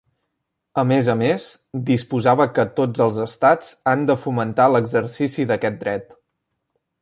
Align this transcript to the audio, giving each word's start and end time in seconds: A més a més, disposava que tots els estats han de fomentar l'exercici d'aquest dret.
A 0.83 0.83
més 0.91 1.09
a 1.13 1.15
més, 1.17 1.43
disposava 1.89 2.47
que 2.59 2.65
tots 2.79 3.03
els 3.05 3.19
estats 3.27 3.69
han 3.93 4.07
de 4.11 4.17
fomentar 4.23 4.67
l'exercici 4.77 5.47
d'aquest 5.53 5.79
dret. 5.85 6.19